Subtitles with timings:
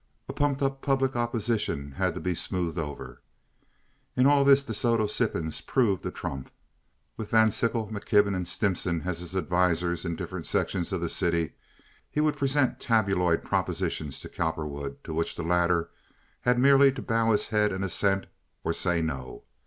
[0.27, 3.21] A pumped up public opposition had to be smoothed over.
[4.15, 6.49] In all this De Soto Sippens proved a trump.
[7.17, 11.51] With Van Sickle, McKibben, and Stimson as his advisers in different sections of the city
[12.09, 15.91] he would present tabloid propositions to Cowperwood, to which the latter
[16.39, 18.25] had merely to bow his head in assent
[18.63, 19.43] or say no.